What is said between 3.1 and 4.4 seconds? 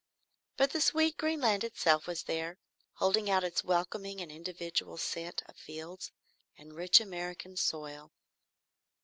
out its welcoming and